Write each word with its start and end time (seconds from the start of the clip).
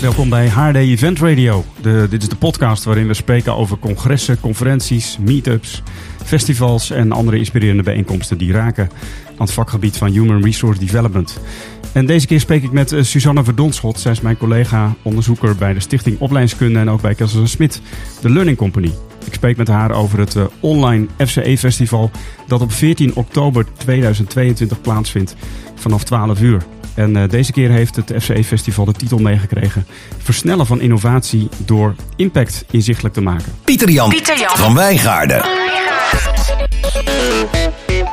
Welkom 0.00 0.28
bij 0.28 0.48
HD 0.48 0.76
Event 0.76 1.18
Radio. 1.18 1.64
De, 1.80 2.06
dit 2.10 2.22
is 2.22 2.28
de 2.28 2.36
podcast 2.36 2.84
waarin 2.84 3.06
we 3.06 3.14
spreken 3.14 3.56
over 3.56 3.78
congressen, 3.78 4.40
conferenties, 4.40 5.18
meetups, 5.20 5.82
festivals 6.24 6.90
en 6.90 7.12
andere 7.12 7.38
inspirerende 7.38 7.82
bijeenkomsten 7.82 8.38
die 8.38 8.52
raken 8.52 8.90
aan 9.26 9.34
het 9.46 9.52
vakgebied 9.52 9.96
van 9.96 10.10
Human 10.10 10.42
Resource 10.42 10.80
Development. 10.80 11.40
En 11.92 12.06
deze 12.06 12.26
keer 12.26 12.40
spreek 12.40 12.62
ik 12.62 12.72
met 12.72 12.92
uh, 12.92 13.02
Susanne 13.02 13.44
Verdonschot. 13.44 14.00
Zij 14.00 14.12
is 14.12 14.20
mijn 14.20 14.36
collega, 14.36 14.94
onderzoeker 15.02 15.56
bij 15.56 15.74
de 15.74 15.80
Stichting 15.80 16.20
Opleidingskunde 16.20 16.78
en 16.78 16.90
ook 16.90 17.00
bij 17.00 17.14
Kessels 17.14 17.50
Smit, 17.50 17.80
de 18.20 18.30
Learning 18.30 18.56
Company. 18.56 18.92
Ik 19.24 19.34
spreek 19.34 19.56
met 19.56 19.68
haar 19.68 19.90
over 19.90 20.18
het 20.18 20.34
uh, 20.34 20.44
online 20.60 21.06
FCE-festival 21.16 22.10
dat 22.46 22.60
op 22.60 22.72
14 22.72 23.14
oktober 23.14 23.66
2022 23.76 24.80
plaatsvindt 24.80 25.36
vanaf 25.74 26.04
12 26.04 26.40
uur. 26.40 26.62
En 26.94 27.16
uh, 27.16 27.28
deze 27.28 27.52
keer 27.52 27.70
heeft 27.70 27.96
het 27.96 28.12
FCE-festival 28.18 28.84
de 28.84 28.92
titel 28.92 29.18
meegekregen: 29.18 29.86
Versnellen 30.18 30.66
van 30.66 30.80
innovatie 30.80 31.48
door 31.64 31.94
impact 32.16 32.64
inzichtelijk 32.70 33.14
te 33.14 33.20
maken. 33.20 33.52
Pieter 33.64 33.90
Jan, 33.90 34.08
Pieter 34.08 34.38
Jan. 34.38 34.56
van 34.56 34.74
Wijngaarden. 34.74 35.44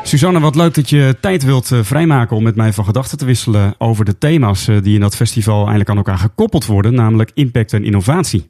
Suzanne, 0.04 0.40
wat 0.40 0.56
leuk 0.56 0.74
dat 0.74 0.90
je 0.90 1.18
tijd 1.22 1.44
wilt 1.44 1.72
uh, 1.72 1.84
vrijmaken 1.84 2.36
om 2.36 2.44
met 2.44 2.56
mij 2.56 2.74
van 2.74 2.86
gedachten 2.86 3.18
te 3.18 3.26
wisselen 3.26 3.76
over 3.78 4.06
de 4.06 4.18
thema's 4.18 4.68
uh, 4.68 4.82
die 4.82 4.94
in 4.94 5.00
dat 5.00 5.16
festival 5.16 5.58
eigenlijk 5.58 5.90
aan 5.90 5.98
elkaar 5.98 6.18
gekoppeld 6.18 6.66
worden, 6.66 6.94
namelijk 6.94 7.32
impact 7.34 7.74
en 7.74 7.84
innovatie. 7.84 8.50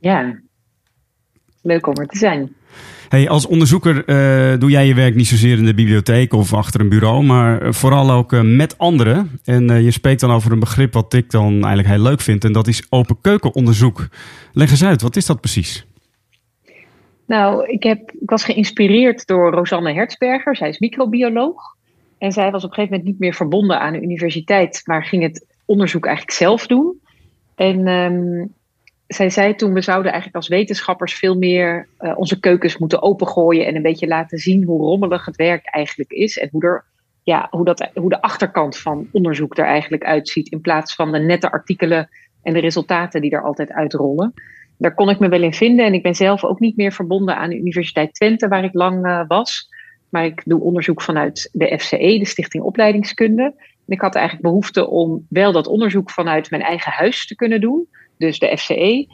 Ja, 0.00 0.38
leuk 1.62 1.86
om 1.86 1.94
er 1.94 2.06
te 2.06 2.18
zijn. 2.18 2.54
Hey, 3.08 3.28
als 3.28 3.46
onderzoeker 3.46 3.96
uh, 3.96 4.60
doe 4.60 4.70
jij 4.70 4.86
je 4.86 4.94
werk 4.94 5.14
niet 5.14 5.26
zozeer 5.26 5.58
in 5.58 5.64
de 5.64 5.74
bibliotheek 5.74 6.32
of 6.32 6.52
achter 6.52 6.80
een 6.80 6.88
bureau, 6.88 7.24
maar 7.24 7.74
vooral 7.74 8.10
ook 8.10 8.32
uh, 8.32 8.40
met 8.40 8.78
anderen. 8.78 9.30
En 9.44 9.82
je 9.82 9.90
spreekt 9.90 10.20
dan 10.20 10.30
over 10.30 10.52
een 10.52 10.58
begrip 10.58 10.92
wat 10.92 11.12
ik 11.12 11.30
dan 11.30 11.52
eigenlijk 11.52 11.88
heel 11.88 12.02
leuk 12.02 12.20
vind, 12.20 12.44
en 12.44 12.52
dat 12.52 12.66
is 12.66 12.86
open 12.88 13.20
keukenonderzoek. 13.20 14.08
Leg 14.52 14.70
eens 14.70 14.84
uit, 14.84 15.02
wat 15.02 15.16
is 15.16 15.26
dat 15.26 15.40
precies? 15.40 15.86
Nou, 17.26 17.66
ik, 17.68 17.82
heb, 17.82 18.10
ik 18.20 18.30
was 18.30 18.44
geïnspireerd 18.44 19.26
door 19.26 19.52
Rosanne 19.52 19.92
Hertzberger. 19.92 20.56
Zij 20.56 20.68
is 20.68 20.78
microbioloog. 20.78 21.62
En 22.18 22.32
zij 22.32 22.50
was 22.50 22.64
op 22.64 22.68
een 22.68 22.74
gegeven 22.74 22.96
moment 22.96 23.12
niet 23.12 23.20
meer 23.20 23.34
verbonden 23.34 23.80
aan 23.80 23.92
de 23.92 24.02
universiteit, 24.02 24.82
maar 24.84 25.04
ging 25.04 25.22
het 25.22 25.46
onderzoek 25.64 26.06
eigenlijk 26.06 26.36
zelf 26.36 26.66
doen. 26.66 27.00
En 27.54 27.88
um, 27.88 28.54
zij 29.14 29.30
zei 29.30 29.54
toen, 29.54 29.72
we 29.72 29.80
zouden 29.80 30.12
eigenlijk 30.12 30.36
als 30.36 30.48
wetenschappers 30.48 31.14
veel 31.14 31.34
meer 31.34 31.88
uh, 32.00 32.18
onze 32.18 32.40
keukens 32.40 32.78
moeten 32.78 33.02
opengooien 33.02 33.66
en 33.66 33.76
een 33.76 33.82
beetje 33.82 34.06
laten 34.06 34.38
zien 34.38 34.64
hoe 34.64 34.80
rommelig 34.80 35.24
het 35.24 35.36
werk 35.36 35.66
eigenlijk 35.66 36.10
is. 36.10 36.38
En 36.38 36.48
hoe, 36.52 36.62
er, 36.62 36.84
ja, 37.22 37.46
hoe, 37.50 37.64
dat, 37.64 37.90
hoe 37.94 38.08
de 38.08 38.22
achterkant 38.22 38.78
van 38.78 39.08
onderzoek 39.12 39.58
er 39.58 39.64
eigenlijk 39.64 40.04
uitziet. 40.04 40.50
In 40.50 40.60
plaats 40.60 40.94
van 40.94 41.12
de 41.12 41.18
nette 41.18 41.50
artikelen 41.50 42.08
en 42.42 42.52
de 42.52 42.60
resultaten 42.60 43.20
die 43.20 43.30
er 43.30 43.42
altijd 43.42 43.72
uitrollen. 43.72 44.34
Daar 44.76 44.94
kon 44.94 45.10
ik 45.10 45.18
me 45.18 45.28
wel 45.28 45.42
in 45.42 45.54
vinden. 45.54 45.86
En 45.86 45.94
ik 45.94 46.02
ben 46.02 46.14
zelf 46.14 46.44
ook 46.44 46.60
niet 46.60 46.76
meer 46.76 46.92
verbonden 46.92 47.36
aan 47.36 47.50
de 47.50 47.58
Universiteit 47.58 48.14
Twente, 48.14 48.48
waar 48.48 48.64
ik 48.64 48.74
lang 48.74 49.06
uh, 49.06 49.24
was. 49.26 49.68
Maar 50.08 50.24
ik 50.24 50.42
doe 50.44 50.60
onderzoek 50.60 51.02
vanuit 51.02 51.48
de 51.52 51.78
FCE, 51.78 52.18
de 52.18 52.26
Stichting 52.26 52.64
Opleidingskunde. 52.64 53.42
En 53.86 53.94
ik 53.94 54.00
had 54.00 54.14
eigenlijk 54.14 54.46
behoefte 54.46 54.88
om 54.88 55.26
wel 55.28 55.52
dat 55.52 55.66
onderzoek 55.66 56.10
vanuit 56.10 56.50
mijn 56.50 56.62
eigen 56.62 56.92
huis 56.92 57.26
te 57.26 57.34
kunnen 57.34 57.60
doen 57.60 57.88
dus 58.18 58.38
de 58.38 58.56
FCE. 58.56 59.06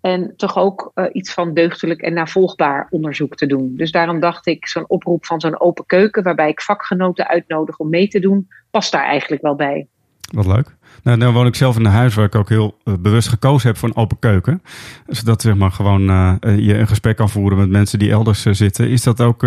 En 0.00 0.36
toch 0.36 0.56
ook 0.56 0.90
uh, 0.94 1.06
iets 1.12 1.32
van 1.32 1.54
deugdelijk 1.54 2.00
en 2.00 2.12
navolgbaar 2.12 2.86
onderzoek 2.90 3.36
te 3.36 3.46
doen. 3.46 3.76
Dus 3.76 3.90
daarom 3.90 4.20
dacht 4.20 4.46
ik, 4.46 4.66
zo'n 4.66 4.88
oproep 4.88 5.26
van 5.26 5.40
zo'n 5.40 5.60
open 5.60 5.86
keuken, 5.86 6.22
waarbij 6.22 6.48
ik 6.48 6.60
vakgenoten 6.60 7.28
uitnodig 7.28 7.78
om 7.78 7.88
mee 7.88 8.08
te 8.08 8.20
doen, 8.20 8.48
past 8.70 8.92
daar 8.92 9.04
eigenlijk 9.04 9.42
wel 9.42 9.54
bij. 9.54 9.86
Wat 10.34 10.46
leuk. 10.46 10.76
Nou, 11.02 11.16
nou 11.16 11.32
woon 11.32 11.46
ik 11.46 11.54
zelf 11.54 11.76
in 11.76 11.84
een 11.84 11.90
huis 11.90 12.14
waar 12.14 12.24
ik 12.24 12.34
ook 12.34 12.48
heel 12.48 12.76
uh, 12.84 12.94
bewust 13.00 13.28
gekozen 13.28 13.68
heb 13.68 13.76
voor 13.76 13.88
een 13.88 13.96
open 13.96 14.18
keuken. 14.18 14.62
Zodat 15.06 15.42
zeg 15.42 15.54
maar 15.54 15.70
gewoon 15.70 16.10
uh, 16.10 16.34
je 16.40 16.78
een 16.78 16.86
gesprek 16.88 17.16
kan 17.16 17.30
voeren 17.30 17.58
met 17.58 17.68
mensen 17.68 17.98
die 17.98 18.10
elders 18.10 18.46
uh, 18.46 18.52
zitten. 18.52 18.88
Is 18.88 19.02
dat 19.02 19.20
ook 19.20 19.46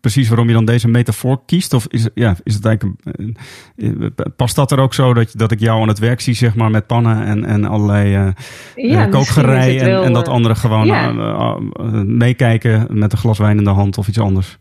precies 0.00 0.28
waarom 0.28 0.46
je 0.46 0.52
dan 0.52 0.64
deze 0.64 0.88
metafoor 0.88 1.40
kiest? 1.46 1.72
Of 1.72 1.86
is, 1.88 2.08
ja, 2.14 2.36
is 2.42 2.54
het 2.54 2.64
eigenlijk, 2.64 3.00
past 4.36 4.56
dat 4.56 4.72
er 4.72 4.78
ook 4.78 4.94
zo 4.94 5.14
dat, 5.14 5.32
dat 5.32 5.50
ik 5.50 5.60
jou 5.60 5.80
aan 5.80 5.88
het 5.88 5.98
werk 5.98 6.20
zie, 6.20 6.34
zeg 6.34 6.54
maar, 6.54 6.70
met 6.70 6.86
pannen 6.86 7.24
en, 7.24 7.44
en 7.44 7.64
allerlei 7.64 8.34
ja, 8.74 9.06
kookgerei 9.06 9.78
en, 9.78 10.02
en, 10.02 10.12
dat 10.12 10.28
anderen 10.28 10.56
gewoon 10.56 10.86
ja. 10.86 11.58
meekijken 12.04 12.86
met 12.90 13.12
een 13.12 13.18
glas 13.18 13.38
wijn 13.38 13.58
in 13.58 13.64
de 13.64 13.70
hand 13.70 13.98
of 13.98 14.08
iets 14.08 14.20
anders? 14.20 14.58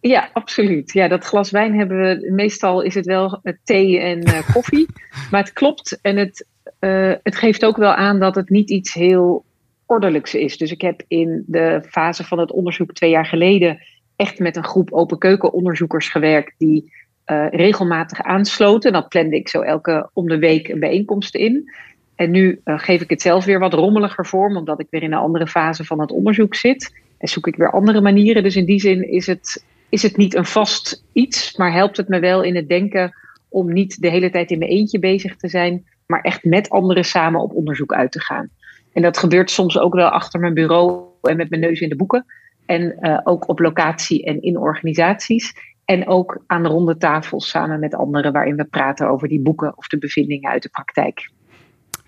Ja, 0.00 0.30
absoluut. 0.32 0.92
Ja, 0.92 1.08
dat 1.08 1.24
glas 1.24 1.50
wijn 1.50 1.78
hebben 1.78 1.98
we. 1.98 2.30
Meestal 2.32 2.82
is 2.82 2.94
het 2.94 3.06
wel 3.06 3.42
thee 3.64 3.98
en 3.98 4.28
uh, 4.28 4.38
koffie. 4.54 4.86
maar 5.30 5.40
het 5.40 5.52
klopt. 5.52 5.98
En 6.02 6.16
het, 6.16 6.46
uh, 6.80 7.12
het 7.22 7.36
geeft 7.36 7.64
ook 7.64 7.76
wel 7.76 7.92
aan 7.92 8.20
dat 8.20 8.34
het 8.34 8.50
niet 8.50 8.70
iets 8.70 8.94
heel 8.94 9.44
ordelijks 9.86 10.34
is. 10.34 10.56
Dus 10.56 10.70
ik 10.70 10.80
heb 10.80 11.02
in 11.08 11.44
de 11.46 11.82
fase 11.88 12.24
van 12.24 12.38
het 12.38 12.52
onderzoek 12.52 12.92
twee 12.92 13.10
jaar 13.10 13.26
geleden 13.26 13.78
echt 14.16 14.38
met 14.38 14.56
een 14.56 14.64
groep 14.64 14.92
open 14.92 15.18
keukenonderzoekers 15.18 16.08
gewerkt 16.08 16.54
die 16.58 16.92
uh, 17.26 17.46
regelmatig 17.50 18.22
aansloten. 18.22 18.92
Dat 18.92 19.08
plande 19.08 19.36
ik 19.36 19.48
zo 19.48 19.60
elke 19.60 20.10
om 20.12 20.28
de 20.28 20.38
week 20.38 20.68
een 20.68 20.80
bijeenkomst 20.80 21.34
in. 21.34 21.72
En 22.14 22.30
nu 22.30 22.60
geef 22.64 23.00
ik 23.00 23.10
het 23.10 23.22
zelf 23.22 23.44
weer 23.44 23.58
wat 23.58 23.74
rommeliger 23.74 24.26
vorm, 24.26 24.56
omdat 24.56 24.80
ik 24.80 24.86
weer 24.90 25.02
in 25.02 25.12
een 25.12 25.18
andere 25.18 25.46
fase 25.46 25.84
van 25.84 26.00
het 26.00 26.12
onderzoek 26.12 26.54
zit. 26.54 26.94
En 27.18 27.28
zoek 27.28 27.46
ik 27.46 27.56
weer 27.56 27.70
andere 27.70 28.00
manieren. 28.00 28.42
Dus 28.42 28.56
in 28.56 28.64
die 28.64 28.80
zin 28.80 29.10
is 29.10 29.26
het 29.26 29.64
is 29.90 30.02
het 30.02 30.16
niet 30.16 30.34
een 30.34 30.44
vast 30.44 31.04
iets, 31.12 31.56
maar 31.56 31.72
helpt 31.72 31.96
het 31.96 32.08
me 32.08 32.18
wel 32.18 32.42
in 32.42 32.56
het 32.56 32.68
denken 32.68 33.14
om 33.48 33.72
niet 33.72 34.02
de 34.02 34.08
hele 34.08 34.30
tijd 34.30 34.50
in 34.50 34.58
mijn 34.58 34.70
eentje 34.70 34.98
bezig 34.98 35.36
te 35.36 35.48
zijn, 35.48 35.84
maar 36.06 36.20
echt 36.20 36.44
met 36.44 36.70
anderen 36.70 37.04
samen 37.04 37.40
op 37.40 37.54
onderzoek 37.54 37.92
uit 37.92 38.12
te 38.12 38.20
gaan. 38.20 38.48
En 38.92 39.02
dat 39.02 39.18
gebeurt 39.18 39.50
soms 39.50 39.78
ook 39.78 39.94
wel 39.94 40.08
achter 40.08 40.40
mijn 40.40 40.54
bureau 40.54 41.02
en 41.22 41.36
met 41.36 41.50
mijn 41.50 41.62
neus 41.62 41.80
in 41.80 41.88
de 41.88 41.96
boeken. 41.96 42.24
En 42.66 42.96
uh, 43.00 43.20
ook 43.24 43.48
op 43.48 43.58
locatie 43.58 44.24
en 44.24 44.42
in 44.42 44.58
organisaties. 44.58 45.52
En 45.84 46.08
ook 46.08 46.44
aan 46.46 46.62
de 46.62 46.68
ronde 46.68 46.96
tafels 46.96 47.48
samen 47.48 47.80
met 47.80 47.94
anderen 47.94 48.32
waarin 48.32 48.56
we 48.56 48.64
praten 48.64 49.08
over 49.08 49.28
die 49.28 49.40
boeken 49.40 49.76
of 49.76 49.86
de 49.86 49.98
bevindingen 49.98 50.50
uit 50.50 50.62
de 50.62 50.68
praktijk. 50.68 51.30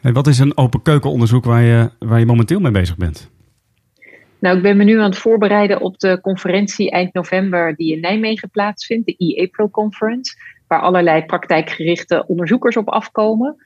Hey, 0.00 0.12
wat 0.12 0.26
is 0.26 0.38
een 0.38 0.56
open 0.56 0.82
keukenonderzoek 0.82 1.44
waar 1.44 1.62
je, 1.62 1.90
waar 1.98 2.18
je 2.18 2.26
momenteel 2.26 2.60
mee 2.60 2.72
bezig 2.72 2.96
bent? 2.96 3.30
Nou, 4.42 4.56
ik 4.56 4.62
ben 4.62 4.76
me 4.76 4.84
nu 4.84 4.98
aan 4.98 5.10
het 5.10 5.18
voorbereiden 5.18 5.80
op 5.80 5.98
de 5.98 6.20
conferentie 6.20 6.90
eind 6.90 7.12
november 7.12 7.76
die 7.76 7.92
in 7.94 8.00
Nijmegen 8.00 8.50
plaatsvindt, 8.50 9.06
de 9.06 9.14
e-April 9.18 9.70
Conference, 9.70 10.36
waar 10.66 10.80
allerlei 10.80 11.24
praktijkgerichte 11.24 12.26
onderzoekers 12.26 12.76
op 12.76 12.88
afkomen. 12.88 13.56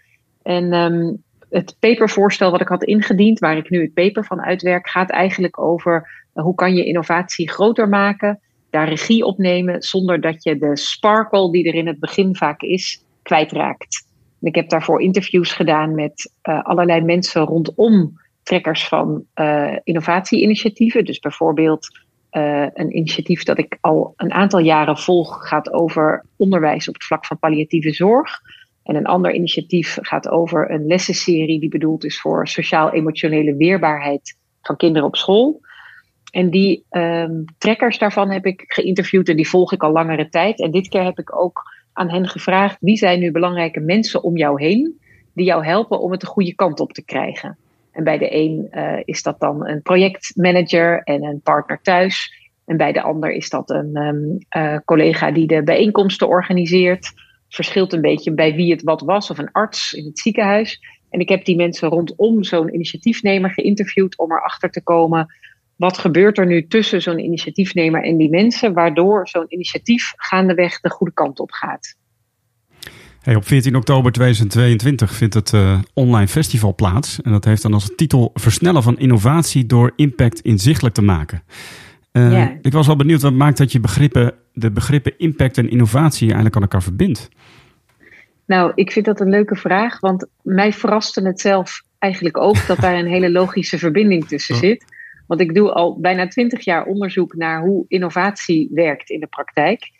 En 0.43 0.73
um, 0.73 1.23
het 1.51 1.77
papervoorstel 1.79 2.51
wat 2.51 2.61
ik 2.61 2.69
had 2.69 2.85
ingediend, 2.85 3.39
waar 3.39 3.57
ik 3.57 3.71
nu 3.71 3.81
het 3.81 3.95
paper 3.95 4.25
van 4.25 4.43
uitwerk, 4.43 4.89
gaat 4.89 5.11
eigenlijk 5.11 5.61
over 5.61 6.25
uh, 6.35 6.45
hoe 6.45 6.55
kan 6.55 6.75
je 6.75 6.85
innovatie 6.85 7.51
groter 7.51 7.89
maken, 7.89 8.41
daar 8.71 8.89
regie 8.89 9.25
op 9.25 9.39
nemen, 9.39 9.83
zonder 9.83 10.21
dat 10.21 10.43
je 10.43 10.59
de 10.59 10.77
sparkle 10.77 11.51
die 11.51 11.69
er 11.69 11.75
in 11.75 11.87
het 11.87 12.01
begin 12.01 12.37
vaak 12.37 12.61
is, 12.61 13.05
kwijtraakt. 13.23 14.07
En 14.41 14.49
ik 14.49 14.55
heb 14.55 14.69
daarvoor 14.69 15.03
interviews 15.03 15.53
gedaan 15.53 15.95
met 15.95 16.33
uh, 16.49 16.65
allerlei 16.65 17.01
mensen 17.01 17.43
rondom 17.43 18.25
trekkers 18.47 18.89
van 18.89 19.25
uh, 19.35 19.77
innovatie-initiatieven. 19.85 21.05
Dus 21.05 21.19
bijvoorbeeld 21.19 21.89
uh, 22.33 22.67
een 22.73 22.97
initiatief 22.97 23.43
dat 23.43 23.59
ik 23.59 23.79
al 23.81 24.13
een 24.17 24.33
aantal 24.33 24.61
jaren 24.61 24.99
volg, 24.99 25.49
gaat 25.49 25.73
over 25.73 26.25
onderwijs 26.37 26.89
op 26.89 26.95
het 26.95 27.05
vlak 27.05 27.27
van 27.27 27.39
palliatieve 27.39 27.93
zorg. 27.93 28.41
En 28.83 28.97
een 28.97 29.07
ander 29.07 29.35
initiatief 29.35 29.99
gaat 30.01 30.29
over 30.29 30.71
een 30.71 30.87
lessenserie 30.87 31.61
die 31.61 31.69
bedoeld 31.69 32.05
is 32.05 32.21
voor 32.21 32.49
sociaal-emotionele 32.49 33.57
weerbaarheid 33.57 34.37
van 34.63 34.77
kinderen 34.77 35.09
op 35.09 35.17
school. 35.17 35.61
En 36.31 36.51
die 36.51 36.85
um, 36.91 37.45
trekkers 37.59 37.99
daarvan 37.99 38.31
heb 38.31 38.47
ik 38.47 38.65
geïnterviewd 38.67 39.29
en 39.29 39.37
die 39.37 39.49
volg 39.49 39.73
ik 39.73 39.83
al 39.83 39.93
langere 39.93 40.29
tijd. 40.29 40.61
En 40.61 40.71
dit 40.71 40.89
keer 40.89 41.05
heb 41.05 41.19
ik 41.19 41.37
ook 41.37 41.63
aan 41.93 42.11
hen 42.11 42.29
gevraagd: 42.29 42.77
wie 42.81 42.97
zijn 42.97 43.21
nu 43.21 43.31
belangrijke 43.31 43.81
mensen 43.81 44.23
om 44.23 44.37
jou 44.37 44.63
heen 44.63 45.01
die 45.33 45.47
jou 45.47 45.65
helpen 45.65 46.01
om 46.01 46.11
het 46.11 46.21
de 46.21 46.27
goede 46.27 46.55
kant 46.55 46.81
op 46.81 46.93
te 46.93 47.05
krijgen? 47.05 47.59
En 47.97 48.05
bij 48.05 48.19
de 48.19 48.35
een 48.35 48.69
uh, 48.73 48.99
is 49.05 49.23
dat 49.23 49.41
dan 49.41 49.67
een 49.67 49.83
projectmanager 49.83 51.03
en 51.03 51.25
een 51.25 51.41
partner 51.41 51.81
thuis. 51.83 52.33
En 52.65 52.77
bij 52.77 52.93
de 52.93 53.03
ander 53.03 53.33
is 53.33 53.49
dat 53.49 53.71
een 53.71 53.97
um, 53.97 54.39
uh, 54.57 54.79
collega 54.85 55.31
die 55.31 55.47
de 55.47 55.63
bijeenkomsten 55.63 56.29
organiseert. 56.29 57.13
Verschilt 57.49 57.93
een 57.93 58.01
beetje 58.01 58.35
bij 58.35 58.55
wie 58.55 58.73
het 58.73 58.83
wat 58.83 59.01
was, 59.01 59.31
of 59.31 59.39
een 59.39 59.53
arts 59.53 59.93
in 59.93 60.05
het 60.05 60.19
ziekenhuis. 60.19 60.81
En 61.11 61.21
ik 61.21 61.29
heb 61.29 61.45
die 61.45 61.57
mensen 61.57 61.89
rondom 61.89 62.45
zo'n 62.45 62.75
initiatiefnemer 62.75 63.51
geïnterviewd 63.51 64.19
om 64.19 64.33
erachter 64.33 64.71
te 64.71 64.83
komen. 64.83 65.35
Wat 65.77 65.99
gebeurt 65.99 66.39
er 66.39 66.47
nu 66.47 66.67
tussen 66.67 67.03
zo'n 67.03 67.19
initiatiefnemer 67.19 68.05
en 68.05 68.17
die 68.17 68.31
mensen, 68.31 68.73
waardoor 68.73 69.29
zo'n 69.29 69.47
initiatief 69.49 70.13
gaandeweg 70.17 70.81
de 70.81 70.91
goede 70.91 71.13
kant 71.13 71.41
op 71.41 71.51
gaat? 71.51 71.97
Hey, 73.27 73.35
op 73.35 73.47
14 73.47 73.77
oktober 73.77 74.13
2022 74.13 75.13
vindt 75.13 75.35
het 75.35 75.53
uh, 75.53 75.79
online 75.95 76.29
festival 76.29 76.75
plaats. 76.75 77.23
En 77.23 77.33
dat 77.33 77.45
heeft 77.45 77.63
dan 77.63 77.73
als 77.73 77.93
titel 77.97 78.31
Versnellen 78.35 78.83
van 78.83 78.99
innovatie 78.99 79.67
door 79.67 79.93
impact 79.97 80.41
inzichtelijk 80.41 80.95
te 80.95 81.03
maken. 81.03 81.43
Uh, 82.13 82.33
yeah. 82.33 82.51
Ik 82.63 82.73
was 82.73 82.87
wel 82.87 82.97
benieuwd 82.97 83.23
wat 83.23 83.33
maakt 83.33 83.59
dat 83.59 83.73
je 83.73 83.81
begrippen, 83.81 84.35
de 84.53 84.71
begrippen 84.71 85.19
impact 85.19 85.59
en 85.59 85.71
innovatie 85.71 86.27
eigenlijk 86.27 86.57
aan 86.57 86.63
elkaar 86.63 86.83
verbindt. 86.83 87.29
Nou, 88.47 88.73
ik 88.75 88.93
vind 88.93 89.05
dat 89.05 89.21
een 89.21 89.31
leuke 89.31 89.57
vraag, 89.57 90.01
want 90.01 90.27
mij 90.43 90.73
verraste 90.73 91.27
het 91.27 91.41
zelf 91.41 91.83
eigenlijk 91.99 92.39
ook 92.39 92.67
dat 92.67 92.81
daar 92.81 92.99
een 92.99 93.07
hele 93.07 93.31
logische 93.31 93.79
verbinding 93.79 94.27
tussen 94.27 94.57
zit. 94.57 94.85
Want 95.27 95.41
ik 95.41 95.55
doe 95.55 95.73
al 95.73 96.01
bijna 96.01 96.29
twintig 96.29 96.65
jaar 96.65 96.85
onderzoek 96.85 97.35
naar 97.35 97.61
hoe 97.61 97.85
innovatie 97.89 98.69
werkt 98.73 99.11
in 99.11 99.21
de 99.21 99.27
praktijk. 99.27 99.91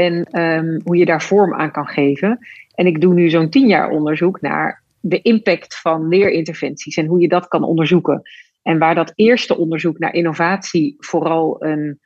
En 0.00 0.24
ehm, 0.24 0.80
hoe 0.84 0.96
je 0.96 1.04
daar 1.04 1.22
vorm 1.22 1.54
aan 1.54 1.70
kan 1.70 1.86
geven. 1.86 2.38
En 2.74 2.86
ik 2.86 3.00
doe 3.00 3.14
nu 3.14 3.30
zo'n 3.30 3.50
tien 3.50 3.66
jaar 3.66 3.90
onderzoek 3.90 4.40
naar 4.40 4.82
de 5.00 5.22
impact 5.22 5.80
van 5.80 6.08
leerinterventies 6.08 6.96
en 6.96 7.06
hoe 7.06 7.20
je 7.20 7.28
dat 7.28 7.48
kan 7.48 7.64
onderzoeken. 7.64 8.22
En 8.62 8.78
waar 8.78 8.94
dat 8.94 9.12
eerste 9.14 9.56
onderzoek 9.56 9.98
naar 9.98 10.14
innovatie 10.14 10.96
vooral 10.98 11.64
een, 11.64 12.00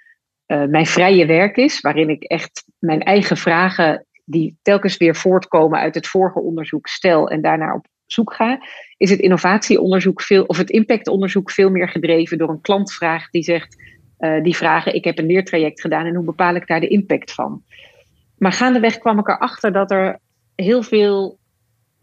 uh, 0.47 0.65
mijn 0.65 0.87
vrije 0.87 1.27
werk 1.27 1.57
is, 1.57 1.81
waarin 1.81 2.09
ik 2.09 2.23
echt 2.23 2.65
mijn 2.79 3.03
eigen 3.03 3.37
vragen, 3.37 4.07
die 4.25 4.57
telkens 4.63 4.97
weer 4.97 5.17
voortkomen 5.17 5.79
uit 5.79 5.95
het 5.95 6.07
vorige 6.07 6.41
onderzoek, 6.41 6.87
stel 6.87 7.29
en 7.29 7.41
daarnaar 7.41 7.75
op 7.75 7.87
zoek 8.07 8.35
ga, 8.35 8.59
is 8.97 9.11
het 9.11 9.21
innovatieonderzoek 9.21 10.23
veel, 10.23 10.45
of 10.45 10.57
het 10.57 10.71
impactonderzoek 10.71 11.51
veel 11.51 11.71
meer 11.71 11.89
gedreven 11.89 12.39
door 12.39 12.49
een 12.49 12.61
klantvraag 12.61 13.31
die 13.31 13.43
zegt, 13.43 13.77
uh, 14.25 14.43
die 14.43 14.57
vragen, 14.57 14.95
ik 14.95 15.05
heb 15.05 15.19
een 15.19 15.27
leertraject 15.27 15.81
gedaan 15.81 16.07
en 16.07 16.15
hoe 16.15 16.25
bepaal 16.25 16.55
ik 16.55 16.67
daar 16.67 16.81
de 16.81 16.89
impact 16.89 17.33
van? 17.33 17.63
Maar 18.39 18.53
gaandeweg 18.53 18.99
kwam 18.99 19.19
ik 19.19 19.29
erachter 19.29 19.73
dat 19.73 19.91
er 19.91 20.19
heel 20.55 20.83
veel 20.83 21.39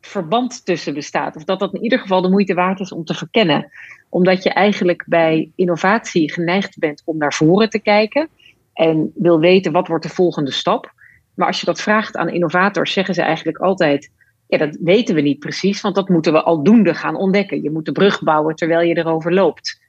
verband 0.01 0.65
tussen 0.65 0.93
bestaat. 0.93 1.35
Of 1.35 1.43
dat 1.43 1.59
dat 1.59 1.73
in 1.73 1.83
ieder 1.83 1.99
geval 1.99 2.21
de 2.21 2.29
moeite 2.29 2.53
waard 2.53 2.79
is 2.79 2.91
om 2.91 3.05
te 3.05 3.13
verkennen. 3.13 3.71
Omdat 4.09 4.43
je 4.43 4.49
eigenlijk 4.49 5.03
bij 5.07 5.51
innovatie 5.55 6.31
geneigd 6.31 6.77
bent 6.77 7.01
om 7.05 7.17
naar 7.17 7.33
voren 7.33 7.69
te 7.69 7.79
kijken. 7.79 8.27
En 8.73 9.11
wil 9.15 9.39
weten 9.39 9.71
wat 9.71 9.87
wordt 9.87 10.03
de 10.03 10.13
volgende 10.13 10.51
stap. 10.51 10.93
Maar 11.35 11.47
als 11.47 11.59
je 11.59 11.65
dat 11.65 11.81
vraagt 11.81 12.15
aan 12.15 12.29
innovators, 12.29 12.93
zeggen 12.93 13.13
ze 13.13 13.21
eigenlijk 13.21 13.57
altijd: 13.57 14.11
Ja, 14.47 14.57
dat 14.57 14.77
weten 14.81 15.15
we 15.15 15.21
niet 15.21 15.39
precies, 15.39 15.81
want 15.81 15.95
dat 15.95 16.09
moeten 16.09 16.33
we 16.33 16.43
aldoende 16.43 16.93
gaan 16.93 17.15
ontdekken. 17.15 17.61
Je 17.61 17.71
moet 17.71 17.85
de 17.85 17.91
brug 17.91 18.21
bouwen 18.21 18.55
terwijl 18.55 18.87
je 18.87 18.97
erover 18.97 19.33
loopt. 19.33 19.80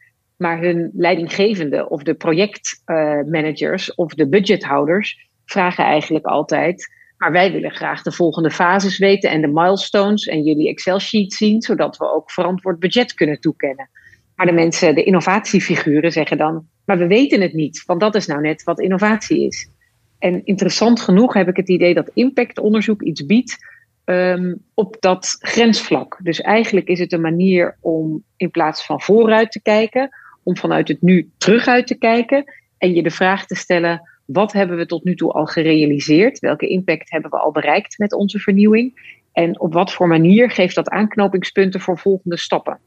Maar 0.43 0.61
hun 0.61 0.91
leidinggevende 0.95 1.89
of 1.89 2.03
de 2.03 2.15
projectmanagers 2.15 3.95
of 3.95 4.15
de 4.15 4.29
budgethouders 4.29 5.29
vragen 5.45 5.85
eigenlijk 5.85 6.25
altijd 6.25 7.01
maar 7.23 7.33
wij 7.33 7.53
willen 7.53 7.71
graag 7.71 8.03
de 8.03 8.13
volgende 8.13 8.51
fases 8.51 8.99
weten 8.99 9.31
en 9.31 9.41
de 9.41 9.49
milestones 9.49 10.27
en 10.27 10.43
jullie 10.43 10.69
Excel-sheet 10.69 11.33
zien, 11.33 11.63
zodat 11.63 11.97
we 11.97 12.13
ook 12.13 12.31
verantwoord 12.31 12.79
budget 12.79 13.15
kunnen 13.15 13.41
toekennen. 13.41 13.91
Maar 14.37 14.47
de 14.47 14.53
mensen, 14.53 14.95
de 14.95 15.03
innovatiefiguren, 15.03 16.13
zeggen 16.13 16.39
dan: 16.39 16.67
Maar 16.85 16.99
we 16.99 17.07
weten 17.07 17.41
het 17.41 17.53
niet, 17.53 17.83
want 17.87 18.01
dat 18.01 18.15
is 18.15 18.27
nou 18.27 18.41
net 18.41 18.63
wat 18.63 18.81
innovatie 18.81 19.47
is. 19.47 19.71
En 20.19 20.45
interessant 20.45 21.01
genoeg 21.01 21.35
heb 21.35 21.49
ik 21.49 21.57
het 21.57 21.69
idee 21.69 21.95
dat 21.95 22.11
impactonderzoek 22.15 23.03
iets 23.03 23.27
biedt 23.27 23.57
um, 24.05 24.63
op 24.75 24.97
dat 25.01 25.37
grensvlak. 25.39 26.19
Dus 26.23 26.41
eigenlijk 26.41 26.89
is 26.89 26.99
het 26.99 27.13
een 27.13 27.21
manier 27.21 27.77
om 27.81 28.25
in 28.37 28.51
plaats 28.51 28.87
van 28.87 29.01
vooruit 29.01 29.53
te 29.53 29.63
kijken, 29.63 30.11
om 30.43 30.57
vanuit 30.57 30.89
het 30.89 31.03
nu 31.03 31.31
teruguit 31.39 31.87
te 31.87 31.99
kijken 31.99 32.45
en 32.79 32.95
je 32.95 33.03
de 33.03 33.11
vraag 33.11 33.47
te 33.47 33.55
stellen: 33.55 34.09
wat 34.25 34.53
hebben 34.53 34.77
we 34.77 34.87
tot 34.87 35.05
nu 35.05 35.15
toe 35.15 35.33
al 35.33 35.47
gerealiseerd? 35.47 36.39
Welke 36.39 36.69
impact 36.69 37.11
hebben 37.11 37.31
we 37.31 37.39
al 37.39 37.53
bereikt 37.53 37.99
met 37.99 38.13
onze 38.13 38.39
vernieuwing? 38.39 39.21
En 39.33 39.61
op 39.61 39.73
wat 39.73 39.93
voor 39.93 40.09
manier 40.09 40.51
geeft 40.51 40.75
dat 40.75 40.89
aanknopingspunten 40.89 41.81
voor 41.81 41.99
volgende 41.99 42.37
stappen? 42.37 42.79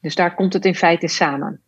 Dus 0.00 0.14
daar 0.14 0.34
komt 0.34 0.52
het 0.52 0.64
in 0.64 0.74
feite 0.74 1.08
samen. 1.08 1.60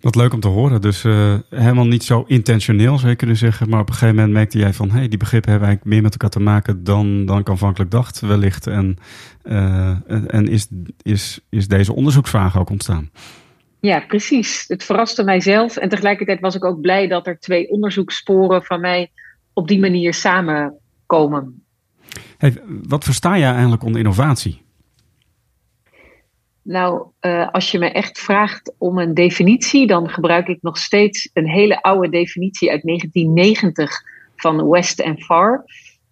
Wat 0.00 0.14
leuk 0.14 0.32
om 0.32 0.40
te 0.40 0.48
horen. 0.48 0.80
Dus 0.80 1.04
uh, 1.04 1.34
helemaal 1.50 1.86
niet 1.86 2.04
zo 2.04 2.24
intentioneel 2.26 2.98
zou 2.98 3.10
je 3.10 3.16
kunnen 3.16 3.36
zeggen. 3.36 3.68
Maar 3.68 3.80
op 3.80 3.88
een 3.88 3.94
gegeven 3.94 4.14
moment 4.14 4.34
merkte 4.34 4.58
jij 4.58 4.72
van... 4.72 4.90
hé, 4.90 4.98
hey, 4.98 5.08
die 5.08 5.18
begrippen 5.18 5.50
hebben 5.50 5.68
eigenlijk 5.68 5.96
meer 5.96 6.02
met 6.02 6.12
elkaar 6.12 6.30
te 6.30 6.40
maken 6.40 6.84
dan, 6.84 7.26
dan 7.26 7.38
ik 7.38 7.48
aanvankelijk 7.48 7.90
dacht 7.90 8.20
wellicht. 8.20 8.66
En, 8.66 8.96
uh, 9.44 9.96
en 10.26 10.48
is, 10.48 10.68
is, 11.02 11.40
is 11.50 11.68
deze 11.68 11.94
onderzoeksvraag 11.94 12.58
ook 12.58 12.70
ontstaan? 12.70 13.10
Ja, 13.84 14.00
precies. 14.00 14.64
Het 14.68 14.84
verraste 14.84 15.24
mijzelf. 15.24 15.76
En 15.76 15.88
tegelijkertijd 15.88 16.40
was 16.40 16.54
ik 16.54 16.64
ook 16.64 16.80
blij 16.80 17.08
dat 17.08 17.26
er 17.26 17.38
twee 17.38 17.70
onderzoekssporen 17.70 18.64
van 18.64 18.80
mij 18.80 19.10
op 19.52 19.68
die 19.68 19.80
manier 19.80 20.14
samenkomen. 20.14 21.64
Hey, 22.38 22.54
wat 22.66 23.04
versta 23.04 23.38
jij 23.38 23.50
eigenlijk 23.50 23.82
onder 23.82 24.00
innovatie? 24.00 24.62
Nou, 26.62 27.06
uh, 27.20 27.48
als 27.50 27.70
je 27.70 27.78
me 27.78 27.90
echt 27.90 28.18
vraagt 28.18 28.74
om 28.78 28.98
een 28.98 29.14
definitie, 29.14 29.86
dan 29.86 30.08
gebruik 30.08 30.48
ik 30.48 30.58
nog 30.62 30.78
steeds 30.78 31.30
een 31.32 31.48
hele 31.48 31.82
oude 31.82 32.08
definitie 32.08 32.70
uit 32.70 32.82
1990 32.82 34.02
van 34.36 34.68
West 34.68 35.00
en 35.00 35.18
Far. 35.20 35.64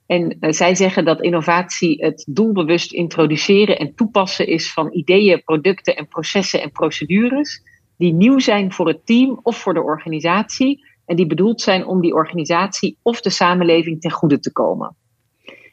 En 0.07 0.37
uh, 0.41 0.53
zij 0.53 0.75
zeggen 0.75 1.05
dat 1.05 1.23
innovatie 1.23 2.05
het 2.05 2.25
doelbewust 2.29 2.93
introduceren 2.93 3.79
en 3.79 3.95
toepassen 3.95 4.47
is 4.47 4.73
van 4.73 4.93
ideeën, 4.93 5.43
producten 5.45 5.97
en 5.97 6.09
processen 6.09 6.63
en 6.63 6.71
procedures 6.71 7.63
die 7.97 8.13
nieuw 8.13 8.39
zijn 8.39 8.73
voor 8.73 8.89
het 8.89 9.07
team 9.07 9.41
of 9.43 9.57
voor 9.57 9.75
de 9.75 9.83
organisatie 9.83 10.85
en 11.07 11.17
die 11.17 11.27
bedoeld 11.27 11.61
zijn 11.61 11.87
om 11.87 12.01
die 12.01 12.15
organisatie 12.15 12.97
of 13.03 13.21
de 13.21 13.31
samenleving 13.31 14.01
ten 14.01 14.11
goede 14.11 14.39
te 14.39 14.53
komen. 14.53 14.97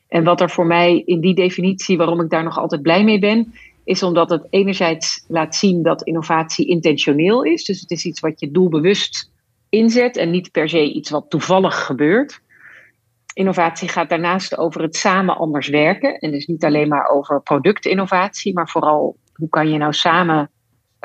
En 0.07 0.23
wat 0.23 0.41
er 0.41 0.49
voor 0.49 0.65
mij 0.65 1.01
in 1.05 1.19
die 1.19 1.33
definitie, 1.35 1.97
waarom 1.97 2.21
ik 2.21 2.29
daar 2.29 2.43
nog 2.43 2.57
altijd 2.57 2.81
blij 2.81 3.03
mee 3.03 3.19
ben, 3.19 3.53
is 3.83 4.03
omdat 4.03 4.29
het 4.29 4.47
enerzijds 4.49 5.25
laat 5.27 5.55
zien 5.55 5.83
dat 5.83 6.03
innovatie 6.03 6.67
intentioneel 6.67 7.43
is. 7.43 7.65
Dus 7.65 7.81
het 7.81 7.91
is 7.91 8.05
iets 8.05 8.19
wat 8.19 8.39
je 8.39 8.51
doelbewust 8.51 9.31
inzet 9.69 10.17
en 10.17 10.31
niet 10.31 10.51
per 10.51 10.69
se 10.69 10.93
iets 10.93 11.09
wat 11.09 11.29
toevallig 11.29 11.85
gebeurt. 11.85 12.41
Innovatie 13.39 13.89
gaat 13.89 14.09
daarnaast 14.09 14.57
over 14.57 14.81
het 14.81 14.95
samen 14.95 15.37
anders 15.37 15.67
werken. 15.67 16.17
En 16.17 16.31
dus 16.31 16.45
niet 16.45 16.63
alleen 16.63 16.87
maar 16.87 17.07
over 17.07 17.41
productinnovatie, 17.41 18.53
maar 18.53 18.69
vooral 18.69 19.17
hoe 19.33 19.49
kan 19.49 19.69
je 19.69 19.77
nou 19.77 19.93
samen 19.93 20.51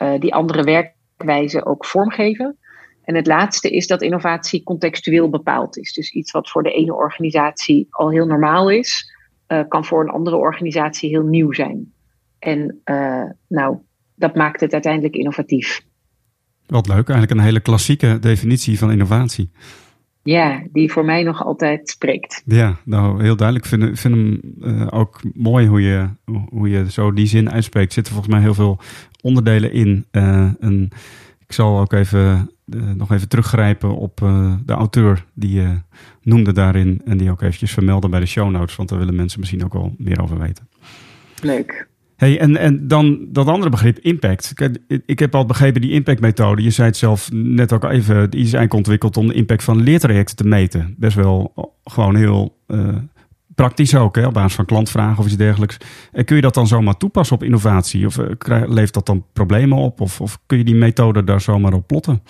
uh, 0.03 0.21
die 0.21 0.35
andere 0.35 0.63
werkwijze 0.63 1.65
ook 1.65 1.87
vormgeven. 1.87 2.59
En 3.05 3.15
het 3.15 3.27
laatste 3.27 3.71
is 3.71 3.87
dat 3.87 4.03
innovatie 4.03 4.63
contextueel 4.63 5.31
bepaald 5.31 5.77
is. 5.77 5.93
Dus 5.93 6.11
iets 6.11 6.31
wat 6.31 6.51
voor 6.51 6.63
de 6.63 6.73
ene 6.73 6.95
organisatie 6.95 7.87
al 7.91 8.11
heel 8.11 8.27
normaal 8.27 8.71
is, 8.71 9.17
uh, 9.49 9.61
kan 9.69 9.85
voor 9.85 10.01
een 10.01 10.11
andere 10.11 10.37
organisatie 10.37 11.11
heel 11.11 11.23
nieuw 11.23 11.53
zijn. 11.53 11.93
En 12.39 12.81
uh, 12.85 13.25
nou, 13.49 13.77
dat 14.15 14.35
maakt 14.35 14.61
het 14.61 14.73
uiteindelijk 14.73 15.15
innovatief. 15.15 15.81
Wat 16.67 16.89
leuk, 16.89 17.09
eigenlijk 17.09 17.31
een 17.31 17.47
hele 17.47 17.61
klassieke 17.61 18.19
definitie 18.19 18.79
van 18.79 18.91
innovatie. 18.91 19.51
Ja, 20.25 20.63
die 20.73 20.93
voor 20.93 21.05
mij 21.05 21.23
nog 21.23 21.45
altijd 21.45 21.89
spreekt. 21.89 22.43
Ja, 22.47 22.77
nou 22.85 23.23
heel 23.23 23.37
duidelijk. 23.37 23.73
Ik 23.73 23.79
vind, 23.79 24.01
vind 24.01 24.15
hem 24.15 24.41
uh, 24.61 24.87
ook 24.91 25.21
mooi 25.35 25.67
hoe 25.67 25.83
je, 25.83 26.09
hoe 26.49 26.69
je 26.69 26.91
zo 26.91 27.13
die 27.13 27.27
zin 27.27 27.51
uitspreekt. 27.51 27.89
Er 27.89 27.95
zitten 27.95 28.13
volgens 28.13 28.35
mij 28.35 28.43
heel 28.43 28.55
veel 28.55 28.79
onderdelen 29.21 29.73
in. 29.73 30.07
Uh, 30.13 30.51
en 30.61 30.89
ik 31.47 31.53
zal 31.53 31.81
ook 31.81 31.93
even 31.93 32.51
uh, 32.67 32.93
nog 32.93 33.13
even 33.13 33.29
teruggrijpen 33.29 33.97
op 33.97 34.17
de 34.65 34.73
auteur 34.73 35.25
die 35.35 35.61
je 35.61 35.79
noemde 36.23 36.53
daarin. 36.53 37.01
En 37.05 37.17
die 37.17 37.31
ook 37.31 37.43
eventjes 37.43 37.73
vermelden 37.73 38.11
bij 38.11 38.21
de 38.21 38.27
show 38.27 38.51
notes. 38.51 38.77
Want 38.77 38.89
daar 38.89 38.99
willen 38.99 39.17
mensen 39.17 39.41
misschien 39.41 39.65
ook 39.65 39.73
wel 39.73 39.95
meer 39.99 40.23
over 40.23 40.39
weten. 40.39 40.69
Leuk. 41.43 41.89
Hey, 42.25 42.41
en, 42.41 42.57
en 42.57 42.89
dan 42.89 43.27
dat 43.29 43.47
andere 43.47 43.71
begrip, 43.71 43.99
impact. 43.99 44.53
Ik, 44.87 45.03
ik 45.07 45.19
heb 45.19 45.35
al 45.35 45.47
begrepen 45.47 45.81
die 45.81 45.91
impactmethode. 45.91 46.63
Je 46.63 46.71
zei 46.71 46.89
het 46.89 46.97
zelf 46.97 47.29
net 47.33 47.73
ook 47.73 47.85
even. 47.85 48.31
Die 48.31 48.41
is 48.41 48.53
eigenlijk 48.53 48.75
ontwikkeld 48.75 49.17
om 49.17 49.27
de 49.27 49.35
impact 49.35 49.65
van 49.65 49.83
leertrajecten 49.83 50.37
te 50.37 50.45
meten. 50.45 50.95
Best 50.99 51.17
wel 51.17 51.53
gewoon 51.85 52.17
heel 52.17 52.59
uh, 52.69 52.89
praktisch 53.55 53.95
ook, 53.95 54.17
hè, 54.17 54.27
op 54.27 54.33
basis 54.33 54.55
van 54.55 54.65
klantvragen 54.65 55.19
of 55.19 55.25
iets 55.27 55.37
dergelijks. 55.37 55.77
En 56.13 56.25
kun 56.25 56.37
je 56.37 56.43
dat 56.43 56.55
dan 56.55 56.67
zomaar 56.67 56.97
toepassen 56.97 57.37
op 57.37 57.43
innovatie? 57.43 58.07
Of 58.07 58.19
uh, 58.19 58.27
levert 58.67 58.95
dat 58.95 59.07
dan 59.07 59.27
problemen 59.33 59.79
op? 59.79 60.01
Of, 60.01 60.21
of 60.21 60.39
kun 60.47 60.59
je 60.59 60.65
die 60.65 60.75
methode 60.75 61.25
daar 61.25 61.41
zomaar 61.41 61.73
op 61.73 61.87
plotten? 61.87 62.23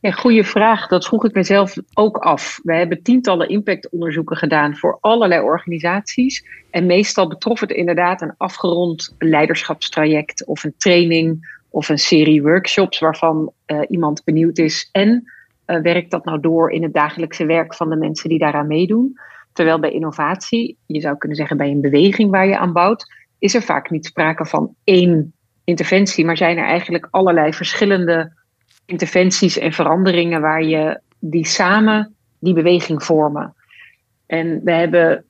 Ja, 0.00 0.10
goede 0.10 0.44
vraag. 0.44 0.86
Dat 0.86 1.06
vroeg 1.06 1.24
ik 1.24 1.34
mezelf 1.34 1.74
ook 1.94 2.16
af. 2.16 2.60
We 2.62 2.74
hebben 2.74 3.02
tientallen 3.02 3.48
impactonderzoeken 3.48 4.36
gedaan 4.36 4.76
voor 4.76 4.98
allerlei 5.00 5.42
organisaties. 5.42 6.44
En 6.70 6.86
meestal 6.86 7.28
betrof 7.28 7.60
het 7.60 7.70
inderdaad 7.70 8.22
een 8.22 8.34
afgerond 8.36 9.14
leiderschapstraject 9.18 10.46
of 10.46 10.64
een 10.64 10.74
training 10.76 11.58
of 11.70 11.88
een 11.88 11.98
serie 11.98 12.42
workshops 12.42 12.98
waarvan 12.98 13.52
uh, 13.66 13.80
iemand 13.88 14.24
benieuwd 14.24 14.58
is. 14.58 14.88
En 14.92 15.32
uh, 15.66 15.80
werkt 15.80 16.10
dat 16.10 16.24
nou 16.24 16.40
door 16.40 16.70
in 16.70 16.82
het 16.82 16.94
dagelijkse 16.94 17.46
werk 17.46 17.74
van 17.74 17.90
de 17.90 17.96
mensen 17.96 18.28
die 18.28 18.38
daaraan 18.38 18.66
meedoen? 18.66 19.18
Terwijl 19.52 19.80
bij 19.80 19.92
innovatie, 19.92 20.76
je 20.86 21.00
zou 21.00 21.16
kunnen 21.16 21.36
zeggen 21.36 21.56
bij 21.56 21.70
een 21.70 21.80
beweging 21.80 22.30
waar 22.30 22.46
je 22.46 22.58
aan 22.58 22.72
bouwt, 22.72 23.06
is 23.38 23.54
er 23.54 23.62
vaak 23.62 23.90
niet 23.90 24.06
sprake 24.06 24.46
van 24.46 24.74
één 24.84 25.32
interventie, 25.64 26.24
maar 26.24 26.36
zijn 26.36 26.58
er 26.58 26.64
eigenlijk 26.64 27.08
allerlei 27.10 27.52
verschillende 27.52 28.38
interventies 28.90 29.58
en 29.58 29.72
veranderingen 29.72 30.40
waar 30.40 30.62
je 30.62 31.00
die 31.18 31.46
samen 31.46 32.14
die 32.38 32.54
beweging 32.54 33.02
vormen. 33.02 33.54
En 34.26 34.60
we 34.64 34.72
hebben 34.72 35.24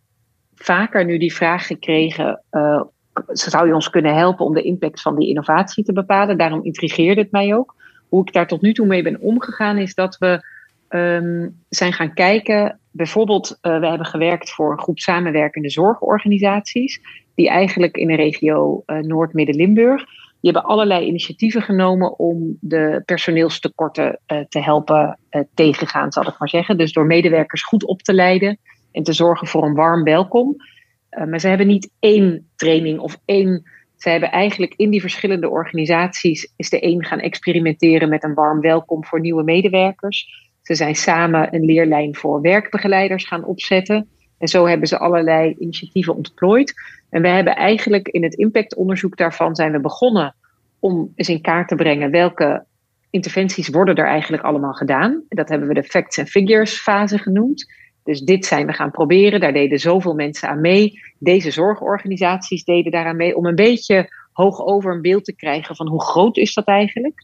vaker 0.55 1.05
nu 1.05 1.19
die 1.19 1.35
vraag 1.35 1.67
gekregen: 1.67 2.43
uh, 2.51 2.83
zou 3.27 3.67
je 3.67 3.75
ons 3.75 3.91
kunnen 3.91 4.15
helpen 4.15 4.45
om 4.45 4.55
de 4.55 4.63
impact 4.63 5.03
van 5.03 5.17
die 5.17 5.29
innovatie 5.29 5.85
te 5.85 5.93
bepalen? 5.93 6.39
Daarom 6.39 6.65
intrigeerde 6.65 7.21
het 7.21 7.31
mij 7.31 7.55
ook. 7.55 7.75
Hoe 8.09 8.27
ik 8.27 8.33
daar 8.33 8.47
tot 8.47 8.61
nu 8.61 8.73
toe 8.73 8.87
mee 8.87 9.03
ben 9.03 9.21
omgegaan, 9.21 9.79
is 9.79 9.95
dat 9.95 10.19
we 10.19 10.45
um, 10.89 11.63
zijn 11.69 11.93
gaan 11.93 12.15
kijken 12.15 12.79
bijvoorbeeld, 12.91 13.59
uh, 13.63 13.79
we 13.79 13.87
hebben 13.87 14.07
gewerkt 14.07 14.51
voor 14.51 14.73
een 14.73 14.81
groep 14.81 14.99
samenwerkende 14.99 15.71
zorgorganisaties, 15.71 17.01
die 17.35 17.49
eigenlijk 17.49 17.97
in 17.97 18.09
de 18.09 18.17
regio 18.17 18.83
uh, 18.87 18.99
Noord-Midden-Limburg, 18.99 20.05
die 20.41 20.51
hebben 20.53 20.71
allerlei 20.71 21.07
initiatieven 21.07 21.63
genomen 21.63 22.19
om 22.19 22.57
de 22.61 23.03
personeelstekorten 23.05 24.21
uh, 24.27 24.39
te 24.49 24.61
helpen 24.61 25.19
tegengaan, 25.55 26.13
zal 26.13 26.27
ik 26.27 26.39
maar 26.39 26.49
zeggen. 26.49 26.79
Dus 26.79 26.93
door 26.93 27.07
medewerkers 27.07 27.63
goed 27.63 27.85
op 27.85 28.03
te 28.03 28.15
leiden 28.15 28.59
en 28.93 29.03
te 29.03 29.13
zorgen 29.13 29.47
voor 29.47 29.65
een 29.65 29.75
warm 29.75 30.03
welkom. 30.03 30.57
maar 31.29 31.41
ze 31.41 31.49
hebben 31.49 31.67
niet 31.67 31.91
één 31.99 32.51
training 32.57 32.99
of 32.99 33.19
één. 33.25 33.63
Ze 33.97 34.09
hebben 34.09 34.31
eigenlijk 34.31 34.75
in 34.77 34.91
die 34.91 35.01
verschillende 35.01 35.49
organisaties 35.49 36.53
is 36.57 36.71
de 36.71 36.85
een 36.87 37.05
gaan 37.05 37.21
experimenteren 37.21 38.09
met 38.09 38.25
een 38.25 38.35
warm 38.35 38.61
welkom 38.61 39.05
voor 39.05 39.21
nieuwe 39.21 39.43
medewerkers. 39.43 40.49
Ze 40.63 40.75
zijn 40.75 40.95
samen 40.95 41.55
een 41.55 41.65
leerlijn 41.65 42.17
voor 42.17 42.41
werkbegeleiders 42.41 43.27
gaan 43.27 43.45
opzetten. 43.45 44.09
En 44.39 44.49
zo 44.49 44.67
hebben 44.67 44.89
ze 44.89 44.99
allerlei 44.99 45.55
initiatieven 45.59 46.17
ontplooid. 46.17 46.75
En 47.11 47.23
we 47.23 47.29
hebben 47.29 47.57
eigenlijk 47.57 48.09
in 48.09 48.23
het 48.23 48.35
impactonderzoek 48.35 49.17
daarvan 49.17 49.55
zijn 49.55 49.73
we 49.73 49.81
begonnen 49.81 50.35
om 50.79 51.13
eens 51.15 51.29
in 51.29 51.41
kaart 51.41 51.69
te 51.69 51.75
brengen 51.75 52.11
welke 52.11 52.65
interventies 53.11 53.69
worden 53.69 53.95
er 53.95 54.07
eigenlijk 54.07 54.43
allemaal 54.43 54.73
gedaan. 54.73 55.23
Dat 55.29 55.49
hebben 55.49 55.69
we 55.69 55.75
de 55.75 55.83
facts 55.83 56.19
and 56.19 56.29
figures 56.29 56.81
fase 56.81 57.19
genoemd. 57.19 57.73
Dus 58.05 58.21
dit 58.21 58.47
zijn 58.47 58.67
we 58.67 58.73
gaan 58.73 58.91
proberen. 58.91 59.41
Daar 59.41 59.53
deden 59.53 59.79
zoveel 59.79 60.15
mensen 60.15 60.49
aan 60.49 60.61
mee. 60.61 61.01
Deze 61.19 61.51
zorgorganisaties 61.51 62.65
deden 62.65 62.93
daaraan 62.93 63.17
mee 63.17 63.37
om 63.37 63.47
een 63.47 63.55
beetje 63.55 64.09
hoog 64.33 64.61
over 64.61 64.93
een 64.93 65.03
beeld 65.03 65.25
te 65.25 65.35
krijgen 65.35 65.77
van 65.77 65.89
hoe 65.89 66.03
groot 66.03 66.37
is 66.37 66.55
dat 66.55 66.67
eigenlijk. 66.67 67.21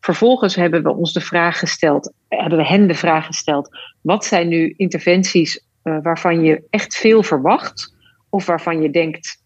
Vervolgens 0.00 0.54
hebben 0.54 0.82
we 0.82 0.94
ons 0.94 1.12
de 1.12 1.20
vraag 1.20 1.58
gesteld, 1.58 2.12
hebben 2.28 2.58
we 2.58 2.66
hen 2.66 2.86
de 2.86 2.94
vraag 2.94 3.26
gesteld: 3.26 3.68
wat 4.00 4.24
zijn 4.24 4.48
nu 4.48 4.74
interventies 4.76 5.64
uh, 5.84 5.98
waarvan 6.02 6.42
je 6.42 6.62
echt 6.70 6.96
veel 6.96 7.22
verwacht, 7.22 7.94
of 8.30 8.46
waarvan 8.46 8.82
je 8.82 8.90
denkt, 8.90 9.44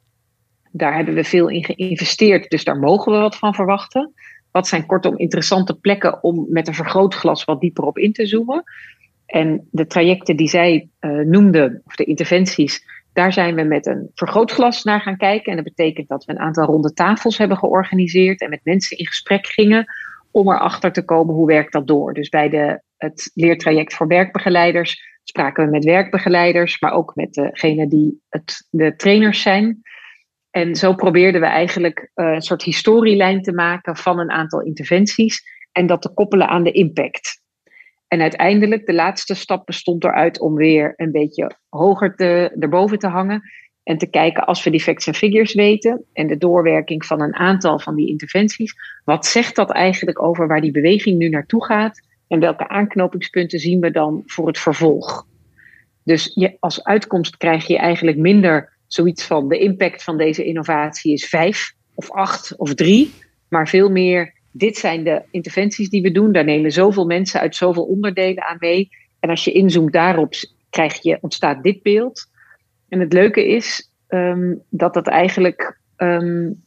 daar 0.71 0.95
hebben 0.95 1.15
we 1.15 1.25
veel 1.25 1.49
in 1.49 1.65
geïnvesteerd, 1.65 2.51
dus 2.51 2.65
daar 2.65 2.79
mogen 2.79 3.13
we 3.13 3.19
wat 3.19 3.37
van 3.37 3.55
verwachten? 3.55 4.13
Wat 4.51 4.69
zijn 4.69 4.87
kortom 4.87 5.19
interessante 5.19 5.79
plekken 5.79 6.23
om 6.23 6.47
met 6.49 6.69
een 6.69 6.75
vergrootglas 6.75 7.45
wat 7.45 7.61
dieper 7.61 7.85
op 7.85 7.99
in 7.99 8.13
te 8.13 8.27
zoomen? 8.27 8.63
En 9.27 9.69
de 9.71 9.87
trajecten 9.87 10.37
die 10.37 10.49
zij 10.49 10.89
uh, 11.01 11.25
noemden, 11.25 11.83
of 11.85 11.95
de 11.95 12.05
interventies, 12.05 12.85
daar 13.13 13.33
zijn 13.33 13.55
we 13.55 13.63
met 13.63 13.87
een 13.87 14.11
vergrootglas 14.15 14.85
naar 14.85 15.01
gaan 15.01 15.17
kijken. 15.17 15.51
En 15.51 15.57
dat 15.57 15.75
betekent 15.75 16.09
dat 16.09 16.25
we 16.25 16.33
een 16.33 16.39
aantal 16.39 16.65
ronde 16.65 16.93
tafels 16.93 17.39
hebben 17.39 17.57
georganiseerd 17.57 18.41
en 18.41 18.51
met 18.51 18.61
mensen 18.63 18.99
in 18.99 19.07
gesprek 19.07 19.47
gingen 19.47 19.85
om 20.31 20.51
erachter 20.51 20.93
te 20.93 21.05
komen 21.05 21.35
hoe 21.35 21.47
werkt 21.47 21.73
dat 21.73 21.87
door. 21.87 22.15
Dus 22.15 22.29
bij 22.29 22.49
de, 22.49 22.81
het 22.97 23.31
leertraject 23.35 23.95
voor 23.95 24.07
werkbegeleiders 24.07 25.14
spraken 25.25 25.65
we 25.65 25.71
met 25.71 25.85
werkbegeleiders, 25.85 26.81
maar 26.81 26.93
ook 26.93 27.15
met 27.15 27.35
degene 27.35 27.89
die 27.89 28.23
het, 28.29 28.67
de 28.71 28.97
trainers 28.97 29.43
zijn. 29.43 29.83
En 30.51 30.77
zo 30.77 30.95
probeerden 30.95 31.41
we 31.41 31.47
eigenlijk 31.47 32.11
uh, 32.15 32.33
een 32.33 32.43
soort 32.43 32.63
historielijn 32.63 33.43
te 33.43 33.53
maken 33.53 33.97
van 33.97 34.19
een 34.19 34.31
aantal 34.31 34.63
interventies 34.63 35.43
en 35.73 35.87
dat 35.87 36.03
te 36.03 36.15
koppelen 36.15 36.49
aan 36.49 36.65
de 36.65 36.73
impact. 36.73 37.43
En 38.09 38.21
uiteindelijk, 38.21 38.87
de 38.87 38.95
laatste 38.95 39.35
stap 39.35 39.67
bestond 39.67 40.05
eruit 40.05 40.41
om 40.41 40.55
weer 40.55 40.93
een 40.97 41.13
beetje 41.13 41.51
hoger 41.69 42.15
te, 42.15 42.57
erboven 42.59 42.99
te 42.99 43.09
hangen. 43.09 43.43
En 43.83 43.99
te 43.99 44.11
kijken, 44.11 44.47
als 44.47 44.65
we 44.65 44.71
die 44.71 44.83
facts 44.83 45.07
en 45.07 45.15
figures 45.15 45.55
weten 45.55 46.05
en 46.13 46.27
de 46.27 46.37
doorwerking 46.37 47.07
van 47.07 47.21
een 47.21 47.35
aantal 47.35 47.79
van 47.79 47.95
die 47.95 48.09
interventies, 48.09 48.75
wat 49.05 49.27
zegt 49.27 49.57
dat 49.57 49.71
eigenlijk 49.71 50.23
over 50.23 50.47
waar 50.47 50.61
die 50.61 50.71
beweging 50.71 51.19
nu 51.19 51.29
naartoe 51.29 51.65
gaat 51.65 52.01
en 52.29 52.41
welke 52.41 52.69
aanknopingspunten 52.69 53.59
zien 53.59 53.81
we 53.81 53.91
dan 53.91 54.23
voor 54.27 54.47
het 54.47 54.59
vervolg? 54.59 55.27
Dus 56.05 56.33
je, 56.35 56.57
als 56.61 56.85
uitkomst 56.85 57.37
krijg 57.37 57.67
je 57.67 57.79
eigenlijk 57.79 58.17
minder 58.17 58.73
zoiets 58.87 59.25
van 59.27 59.49
de 59.49 59.59
impact 59.59 60.03
van 60.03 60.17
deze 60.17 60.45
innovatie 60.45 61.13
is 61.13 61.29
vijf 61.29 61.73
of 61.95 62.11
acht 62.11 62.57
of 62.57 62.75
drie, 62.75 63.13
maar 63.49 63.69
veel 63.69 63.91
meer 63.91 64.33
dit 64.53 64.77
zijn 64.77 65.05
de 65.05 65.23
interventies 65.31 65.89
die 65.89 66.03
we 66.03 66.11
doen. 66.11 66.33
Daar 66.33 66.45
nemen 66.45 66.71
zoveel 66.71 67.07
mensen 67.07 67.41
uit 67.41 67.57
zoveel 67.57 67.85
onderdelen 67.85 68.45
aan 68.45 68.57
mee. 68.59 68.89
En 69.21 69.31
als 69.31 69.45
je 69.45 69.53
inzoomt 69.53 69.93
daarop, 69.93 70.35
krijg 70.71 71.03
je, 71.03 71.19
ontstaat 71.21 71.63
dit 71.63 71.83
beeld. 71.83 72.31
En 72.89 73.01
het 73.01 73.13
leuke 73.13 73.49
is 73.49 73.91
um, 74.09 74.63
dat 74.69 74.95
dat 74.95 75.07
eigenlijk, 75.07 75.81
um, 75.97 76.65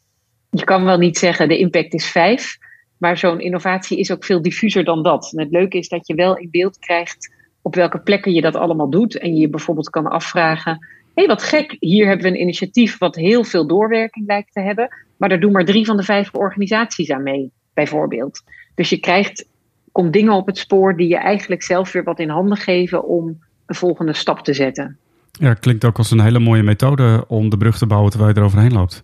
je 0.50 0.64
kan 0.64 0.84
wel 0.84 0.98
niet 0.98 1.18
zeggen 1.18 1.48
de 1.48 1.58
impact 1.58 1.94
is 1.94 2.06
vijf, 2.06 2.58
maar 2.98 3.18
zo'n 3.18 3.40
innovatie 3.40 4.00
is 4.00 4.12
ook 4.12 4.24
veel 4.24 4.42
diffuser 4.42 4.84
dan 4.84 5.04
dat. 5.04 5.32
En 5.34 5.40
het 5.44 5.52
leuke 5.52 5.78
is 5.78 5.90
dat 5.90 6.08
je 6.08 6.16
wel 6.16 6.38
in 6.38 6.50
beeld 6.52 6.80
krijgt 6.80 7.36
op 7.62 7.76
welke 7.76 8.00
plekken 8.00 8.34
je 8.34 8.42
dat 8.42 8.56
allemaal 8.56 8.90
doet. 8.90 9.18
En 9.18 9.36
je 9.36 9.50
bijvoorbeeld 9.50 9.90
kan 9.90 10.08
afvragen, 10.08 10.72
hé 10.72 10.88
hey, 11.14 11.28
wat 11.28 11.44
gek, 11.44 11.76
hier 11.80 12.08
hebben 12.08 12.26
we 12.26 12.32
een 12.32 12.42
initiatief 12.42 12.98
wat 12.98 13.16
heel 13.16 13.44
veel 13.44 13.68
doorwerking 13.68 14.28
lijkt 14.28 14.54
te 14.54 14.62
hebben, 14.62 14.90
maar 15.18 15.30
daar 15.30 15.40
doen 15.40 15.52
maar 15.52 15.66
drie 15.66 15.86
van 15.86 15.98
de 15.98 16.04
vijf 16.04 16.34
organisaties 16.34 17.12
aan 17.12 17.24
mee, 17.24 17.52
bijvoorbeeld. 17.74 18.44
Dus 18.76 18.90
je 18.90 19.00
krijgt, 19.00 19.48
komt 19.92 20.14
dingen 20.14 20.34
op 20.34 20.48
het 20.48 20.58
spoor 20.58 20.98
die 20.98 21.08
je 21.08 21.18
eigenlijk 21.18 21.64
zelf 21.64 21.92
weer 21.92 22.04
wat 22.04 22.20
in 22.20 22.30
handen 22.30 22.58
geven 22.58 23.08
om 23.08 23.40
een 23.66 23.76
volgende 23.76 24.14
stap 24.14 24.40
te 24.40 24.54
zetten. 24.54 24.98
Ja, 25.32 25.54
klinkt 25.54 25.86
ook 25.86 25.98
als 25.98 26.12
een 26.12 26.22
hele 26.22 26.40
mooie 26.40 26.64
methode 26.64 27.26
om 27.28 27.50
de 27.50 27.58
brug 27.58 27.78
te 27.78 27.88
bouwen 27.88 28.12
terwijl 28.12 28.34
je 28.34 28.40
eroverheen 28.40 28.74
loopt. 28.74 29.04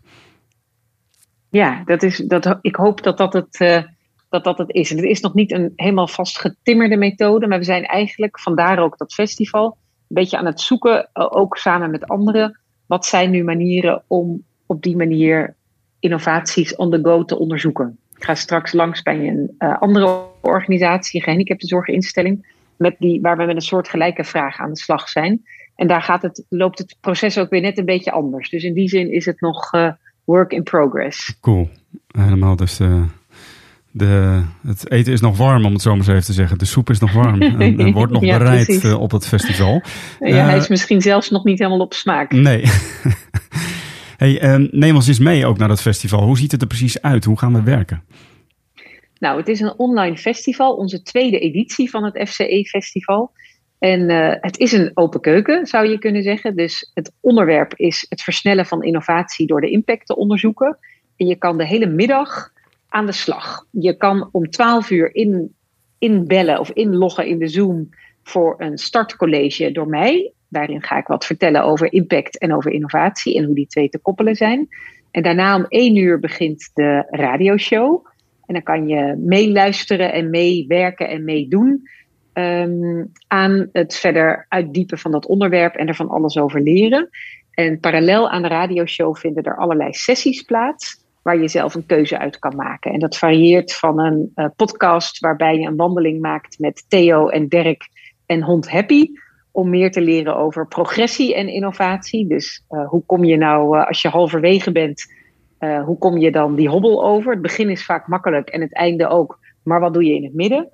Ja, 1.54 1.84
dat 1.86 2.04
is, 2.04 2.18
dat, 2.18 2.58
ik 2.62 2.76
hoop 2.76 3.04
dat 3.04 3.18
dat 3.18 3.34
het, 3.34 3.60
uh, 3.60 3.84
dat 4.30 4.44
dat 4.44 4.58
het 4.58 4.74
is. 4.74 4.92
En 4.92 4.98
het 4.98 5.06
is 5.06 5.22
nog 5.22 5.34
niet 5.34 5.52
een 5.52 5.74
helemaal 5.76 6.08
vastgetimmerde 6.08 6.98
methode, 6.98 7.48
maar 7.48 7.58
we 7.58 7.64
zijn 7.64 7.86
eigenlijk, 7.86 8.40
vandaar 8.40 8.80
ook 8.80 8.98
dat 8.98 9.14
festival, 9.14 9.66
een 9.66 10.16
beetje 10.16 10.38
aan 10.38 10.46
het 10.46 10.62
zoeken, 10.62 11.10
uh, 11.14 11.28
ook 11.30 11.58
samen 11.58 11.92
met 11.92 12.08
anderen. 12.08 12.60
Wat 12.86 13.06
zijn 13.06 13.32
nu 13.32 13.44
manieren 13.44 14.04
om 14.08 14.44
op 14.66 14.82
die 14.82 14.96
manier 14.96 15.56
innovaties 16.00 16.76
on 16.76 16.92
the 16.92 17.00
go 17.02 17.26
te 17.26 17.40
onderzoeken? 17.40 17.98
Ik 18.16 18.24
ga 18.24 18.36
straks 18.36 18.72
langs 18.72 19.02
bij 19.02 19.28
een 19.28 19.56
uh, 19.60 19.82
andere 19.82 20.22
organisatie, 20.42 21.20
een 21.20 21.26
gehandicaptenzorginstelling, 21.26 22.48
met 22.78 22.96
die, 23.00 23.22
waar 23.22 23.38
we 23.38 23.46
met 23.46 23.56
een 23.56 23.62
soort 23.62 23.90
gelijke 23.90 24.24
vraag 24.24 24.60
aan 24.60 24.70
de 24.70 24.80
slag 24.80 25.10
zijn. 25.10 25.46
En 25.76 25.88
daar 25.88 26.02
gaat 26.02 26.22
het, 26.22 26.46
loopt 26.50 26.78
het 26.78 26.98
proces 27.02 27.38
ook 27.38 27.50
weer 27.50 27.62
net 27.62 27.78
een 27.78 27.86
beetje 27.86 28.12
anders. 28.12 28.50
Dus 28.50 28.64
in 28.64 28.74
die 28.74 28.90
zin 28.90 29.12
is 29.12 29.26
het 29.26 29.42
nog 29.42 29.72
work 30.26 30.52
in 30.52 30.64
progress. 30.64 31.38
Cool. 31.42 31.70
Helemaal. 32.18 32.56
Dus 32.56 32.80
uh, 32.80 33.04
de, 33.92 34.42
het 34.68 34.92
eten 34.92 35.14
is 35.14 35.22
nog 35.22 35.38
warm, 35.38 35.66
om 35.66 35.74
het 35.74 35.82
zo 35.82 35.96
maar 35.96 36.08
even 36.08 36.24
te 36.24 36.34
zeggen. 36.34 36.58
De 36.58 36.66
soep 36.66 36.90
is 36.90 37.00
nog 37.00 37.14
warm 37.14 37.42
en, 37.42 37.80
en 37.80 37.92
wordt 37.92 38.14
nog 38.14 38.24
ja, 38.24 38.38
bereid 38.38 38.84
uh, 38.84 39.00
op 39.00 39.12
het 39.12 39.28
festival. 39.28 39.82
Ja, 40.20 40.46
hij 40.46 40.58
is 40.58 40.68
misschien 40.68 41.02
zelfs 41.02 41.30
nog 41.30 41.44
niet 41.44 41.60
helemaal 41.60 41.80
op 41.80 41.94
smaak. 41.94 42.32
Nee. 42.32 42.64
hey, 44.18 44.68
neem 44.72 44.96
ons 44.96 45.08
eens 45.08 45.20
mee 45.20 45.46
ook 45.46 45.58
naar 45.58 45.68
dat 45.68 45.82
festival. 45.82 46.24
Hoe 46.24 46.38
ziet 46.38 46.52
het 46.52 46.62
er 46.62 46.68
precies 46.68 47.02
uit? 47.02 47.26
Hoe 47.26 47.38
gaan 47.38 47.54
we 47.54 47.64
werken? 47.64 48.04
Nou, 49.20 49.38
het 49.38 49.48
is 49.48 49.60
een 49.60 49.74
online 49.78 50.18
festival, 50.18 50.76
onze 50.76 51.02
tweede 51.02 51.40
editie 51.40 51.90
van 51.90 52.04
het 52.04 52.30
FCE-festival. 52.30 53.32
En 53.84 54.10
uh, 54.10 54.34
het 54.40 54.60
is 54.60 54.72
een 54.72 54.92
open 54.94 55.22
keuken, 55.22 55.66
zou 55.66 55.88
je 55.88 55.98
kunnen 55.98 56.24
zeggen. 56.24 56.56
Dus 56.56 56.92
het 56.94 57.14
onderwerp 57.20 57.74
is 57.76 58.06
het 58.10 58.22
versnellen 58.22 58.66
van 58.66 58.84
innovatie 58.84 59.48
door 59.48 59.62
de 59.62 59.70
impact 59.70 60.06
te 60.06 60.16
onderzoeken. 60.16 60.78
En 61.16 61.28
je 61.28 61.36
kan 61.36 61.58
de 61.58 61.66
hele 61.66 61.86
middag 61.86 62.54
aan 62.90 63.06
de 63.06 63.12
slag. 63.12 63.66
Je 63.72 63.98
kan 63.98 64.30
om 64.32 64.50
12 64.50 64.90
uur 64.90 65.16
in, 65.16 65.56
inbellen 65.98 66.60
of 66.60 66.70
inloggen 66.70 67.26
in 67.26 67.40
de 67.40 67.48
Zoom 67.48 67.90
voor 68.24 68.56
een 68.58 68.78
startcollege 68.78 69.72
door 69.72 69.88
mij. 69.88 70.34
Daarin 70.50 70.84
ga 70.84 70.98
ik 70.98 71.08
wat 71.08 71.26
vertellen 71.26 71.64
over 71.64 71.94
impact 71.94 72.38
en 72.38 72.56
over 72.56 72.72
innovatie 72.72 73.38
en 73.38 73.44
hoe 73.44 73.56
die 73.56 73.68
twee 73.68 73.90
te 73.90 74.00
koppelen 74.00 74.36
zijn. 74.36 74.68
En 75.12 75.24
daarna 75.24 75.56
om 75.56 75.66
1 75.68 75.96
uur 75.96 76.20
begint 76.20 76.72
de 76.74 77.08
radioshow. 77.10 78.06
En 78.46 78.54
dan 78.54 78.64
kan 78.64 78.88
je 78.88 79.16
meeluisteren 79.18 80.14
en 80.14 80.30
meewerken 80.30 81.10
en 81.10 81.24
meedoen 81.24 81.88
um, 82.34 83.12
aan 83.28 83.70
het 83.72 83.96
verder 83.96 84.46
uitdiepen 84.50 84.98
van 84.98 85.12
dat 85.12 85.28
onderwerp 85.28 85.76
en 85.76 85.88
er 85.88 85.96
van 85.96 86.10
alles 86.10 86.38
over 86.38 86.62
leren. 86.62 87.10
En 87.52 87.80
parallel 87.80 88.30
aan 88.30 88.42
de 88.42 88.48
radioshow 88.48 89.16
vinden 89.16 89.44
er 89.44 89.58
allerlei 89.58 89.94
sessies 89.94 90.42
plaats 90.42 91.02
waar 91.22 91.38
je 91.38 91.48
zelf 91.48 91.76
een 91.76 91.86
keuze 91.86 92.20
uit 92.20 92.40
kan 92.40 92.56
maken. 92.56 92.92
En 92.92 93.00
dat 93.00 93.18
varieert 93.18 93.74
van 93.74 94.00
een 94.00 94.32
uh, 94.36 94.46
podcast 94.56 95.20
waarbij 95.20 95.58
je 95.58 95.68
een 95.68 95.76
wandeling 95.76 96.22
maakt 96.22 96.60
met 96.60 96.86
Theo 96.88 97.28
en 97.28 97.48
Dirk 97.48 97.88
en 98.26 98.42
hond 98.42 98.70
Happy. 98.70 99.08
Om 99.52 99.70
meer 99.70 99.92
te 99.92 100.02
leren 100.02 100.36
over 100.36 100.68
progressie 100.68 101.36
en 101.36 101.48
innovatie. 101.48 102.28
Dus 102.28 102.66
uh, 102.70 102.88
hoe 102.88 103.04
kom 103.06 103.24
je 103.24 103.38
nou, 103.38 103.78
uh, 103.78 103.88
als 103.88 104.02
je 104.02 104.08
halverwege 104.08 104.72
bent, 104.72 105.22
hoe 105.86 105.98
kom 105.98 106.18
je 106.18 106.32
dan 106.32 106.56
die 106.56 106.70
hobbel 106.70 107.06
over? 107.06 107.32
Het 107.32 107.42
begin 107.42 107.70
is 107.70 107.86
vaak 107.86 108.08
makkelijk 108.08 108.50
en 108.50 108.62
het 108.62 108.74
einde 108.74 109.08
ook. 109.08 109.40
Maar 109.64 109.80
wat 109.80 109.94
doe 109.94 110.06
je 110.06 110.16
in 110.16 110.24
het 110.24 110.34
midden? 110.34 110.70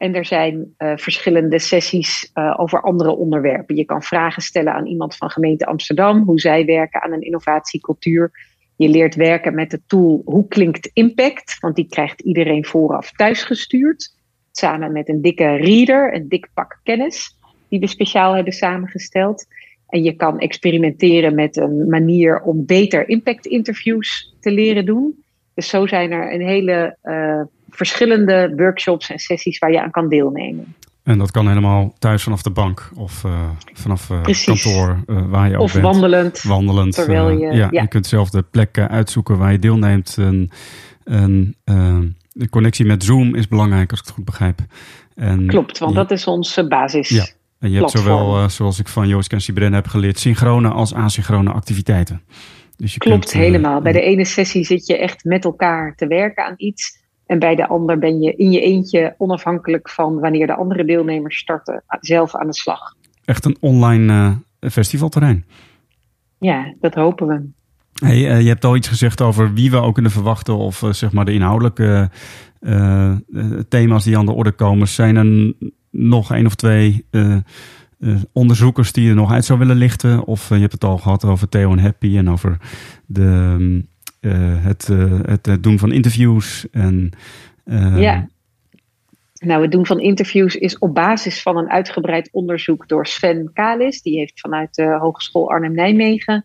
En 0.00 0.14
er 0.14 0.24
zijn 0.24 0.74
uh, 0.78 0.92
verschillende 0.96 1.58
sessies 1.58 2.30
uh, 2.34 2.54
over 2.56 2.80
andere 2.80 3.16
onderwerpen. 3.16 3.76
Je 3.76 3.84
kan 3.84 4.02
vragen 4.02 4.42
stellen 4.42 4.72
aan 4.72 4.86
iemand 4.86 5.16
van 5.16 5.30
gemeente 5.30 5.66
Amsterdam, 5.66 6.22
hoe 6.22 6.40
zij 6.40 6.64
werken 6.64 7.02
aan 7.02 7.12
een 7.12 7.22
innovatiecultuur. 7.22 8.30
Je 8.76 8.88
leert 8.88 9.14
werken 9.14 9.54
met 9.54 9.70
de 9.70 9.80
tool 9.86 10.22
Hoe 10.24 10.48
klinkt 10.48 10.90
impact? 10.92 11.58
Want 11.58 11.76
die 11.76 11.86
krijgt 11.86 12.20
iedereen 12.20 12.64
vooraf 12.64 13.12
thuisgestuurd. 13.12 14.16
Samen 14.52 14.92
met 14.92 15.08
een 15.08 15.22
dikke 15.22 15.56
reader, 15.56 16.14
een 16.14 16.28
dik 16.28 16.48
pak 16.54 16.80
kennis. 16.82 17.36
die 17.68 17.80
we 17.80 17.86
speciaal 17.86 18.34
hebben 18.34 18.52
samengesteld. 18.52 19.46
En 19.88 20.02
je 20.02 20.12
kan 20.12 20.38
experimenteren 20.38 21.34
met 21.34 21.56
een 21.56 21.88
manier 21.88 22.42
om 22.42 22.66
beter 22.66 23.08
impact 23.08 23.46
interviews 23.46 24.36
te 24.40 24.50
leren 24.50 24.84
doen. 24.84 25.24
Dus 25.54 25.68
zo 25.68 25.86
zijn 25.86 26.12
er 26.12 26.34
een 26.34 26.46
hele 26.46 26.96
uh, 27.02 27.42
verschillende 27.86 28.52
workshops 28.56 29.10
en 29.10 29.18
sessies 29.18 29.58
waar 29.58 29.72
je 29.72 29.82
aan 29.82 29.90
kan 29.90 30.08
deelnemen. 30.08 30.74
En 31.02 31.18
dat 31.18 31.30
kan 31.30 31.48
helemaal 31.48 31.94
thuis 31.98 32.22
vanaf 32.22 32.42
de 32.42 32.50
bank 32.50 32.90
of 32.94 33.24
uh, 33.24 33.50
vanaf 33.72 34.10
uh, 34.10 34.20
kantoor 34.44 35.02
waar 35.06 35.48
je 35.48 35.56
ook 35.56 35.62
of 35.62 35.72
bent. 35.72 35.84
wandelend. 35.84 36.42
Wandelend. 36.42 36.94
Terwijl 36.94 37.30
je, 37.30 37.52
ja, 37.52 37.68
je 37.70 37.88
kunt 37.88 38.06
zelf 38.06 38.30
de 38.30 38.42
plekken 38.42 38.88
uitzoeken 38.88 39.38
waar 39.38 39.52
je 39.52 39.58
deelneemt. 39.58 40.16
En, 40.18 40.50
en 41.04 41.56
de 42.32 42.48
connectie 42.50 42.84
met 42.84 43.04
Zoom 43.04 43.34
is 43.34 43.48
belangrijk, 43.48 43.90
als 43.90 44.00
ik 44.00 44.06
het 44.06 44.14
goed 44.14 44.24
begrijp. 44.24 44.60
En, 45.14 45.46
Klopt, 45.46 45.78
want 45.78 45.94
dat 45.94 46.10
is 46.10 46.26
onze 46.26 46.66
basis. 46.66 47.08
Ja. 47.08 47.26
En 47.58 47.70
je 47.70 47.78
hebt 47.78 47.90
zowel, 47.90 48.48
zoals 48.48 48.78
ik 48.78 48.88
van 48.88 49.08
Joost 49.08 49.28
Kensibren 49.28 49.72
heb 49.72 49.86
geleerd, 49.86 50.18
synchrone 50.18 50.68
als 50.68 50.94
asynchrone 50.94 51.50
activiteiten. 51.50 52.22
Dus 52.76 52.92
je 52.92 52.98
Klopt, 52.98 53.30
kunt, 53.30 53.44
helemaal. 53.44 53.80
Bij 53.80 53.92
de 53.92 54.00
ene 54.00 54.24
sessie 54.24 54.64
zit 54.64 54.86
je 54.86 54.98
echt 54.98 55.24
met 55.24 55.44
elkaar 55.44 55.94
te 55.96 56.06
werken 56.06 56.44
aan 56.44 56.54
iets. 56.56 56.99
En 57.30 57.38
bij 57.38 57.54
de 57.54 57.68
ander 57.68 57.98
ben 57.98 58.20
je 58.20 58.34
in 58.36 58.50
je 58.50 58.60
eentje 58.60 59.14
onafhankelijk 59.18 59.90
van 59.90 60.20
wanneer 60.20 60.46
de 60.46 60.54
andere 60.54 60.84
deelnemers 60.84 61.38
starten, 61.38 61.82
zelf 62.00 62.36
aan 62.36 62.46
de 62.46 62.54
slag. 62.54 62.94
Echt 63.24 63.44
een 63.44 63.56
online 63.60 64.12
uh, 64.60 64.70
festivalterrein. 64.70 65.44
Ja, 66.38 66.74
dat 66.80 66.94
hopen 66.94 67.26
we. 67.26 67.48
Hey, 68.06 68.16
uh, 68.16 68.40
je 68.40 68.48
hebt 68.48 68.64
al 68.64 68.76
iets 68.76 68.88
gezegd 68.88 69.20
over 69.20 69.52
wie 69.52 69.70
we 69.70 69.76
ook 69.76 69.94
kunnen 69.94 70.12
verwachten, 70.12 70.56
of 70.56 70.82
uh, 70.82 70.92
zeg 70.92 71.12
maar 71.12 71.24
de 71.24 71.32
inhoudelijke 71.32 72.10
thema's 73.68 74.04
die 74.04 74.18
aan 74.18 74.26
de 74.26 74.32
orde 74.32 74.52
komen. 74.52 74.88
Zijn 74.88 75.16
er 75.16 75.54
nog 75.90 76.32
één 76.32 76.46
of 76.46 76.54
twee 76.54 77.06
onderzoekers 78.32 78.92
die 78.92 79.06
je 79.06 79.14
nog 79.14 79.32
uit 79.32 79.44
zou 79.44 79.58
willen 79.58 79.76
lichten? 79.76 80.24
Of 80.24 80.48
je 80.48 80.54
hebt 80.54 80.72
het 80.72 80.84
al 80.84 80.98
gehad 80.98 81.24
over 81.24 81.48
Theo 81.48 81.72
en 81.72 81.78
Happy 81.78 82.16
en 82.16 82.30
over 82.30 82.56
de 83.06 83.56
uh, 83.60 83.82
het, 84.20 84.88
uh, 84.88 85.20
het 85.22 85.62
doen 85.62 85.78
van 85.78 85.92
interviews. 85.92 86.70
En, 86.70 87.10
uh, 87.64 88.00
ja. 88.00 88.28
Nou, 89.40 89.62
het 89.62 89.72
doen 89.72 89.86
van 89.86 90.00
interviews 90.00 90.56
is 90.56 90.78
op 90.78 90.94
basis 90.94 91.42
van 91.42 91.56
een 91.56 91.70
uitgebreid 91.70 92.28
onderzoek 92.32 92.88
door 92.88 93.06
Sven 93.06 93.50
Kalis. 93.52 94.02
Die 94.02 94.18
heeft 94.18 94.40
vanuit 94.40 94.74
de 94.74 94.98
Hogeschool 95.00 95.50
Arnhem-Nijmegen 95.50 96.44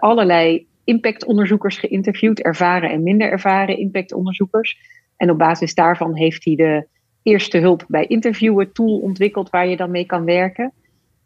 allerlei 0.00 0.66
impactonderzoekers 0.84 1.78
geïnterviewd. 1.78 2.40
Ervaren 2.40 2.90
en 2.90 3.02
minder 3.02 3.30
ervaren 3.30 3.78
impactonderzoekers. 3.78 4.78
En 5.16 5.30
op 5.30 5.38
basis 5.38 5.74
daarvan 5.74 6.14
heeft 6.14 6.44
hij 6.44 6.54
de 6.54 6.86
eerste 7.22 7.58
hulp 7.58 7.84
bij 7.88 8.06
interviewen 8.06 8.72
tool 8.72 8.98
ontwikkeld 8.98 9.50
waar 9.50 9.68
je 9.68 9.76
dan 9.76 9.90
mee 9.90 10.06
kan 10.06 10.24
werken. 10.24 10.72